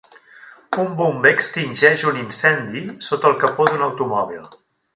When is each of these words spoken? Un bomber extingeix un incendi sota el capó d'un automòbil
Un 0.83 0.87
bomber 1.01 1.33
extingeix 1.39 2.05
un 2.13 2.17
incendi 2.23 2.83
sota 3.09 3.31
el 3.33 3.39
capó 3.45 3.69
d'un 3.71 3.85
automòbil 3.91 4.49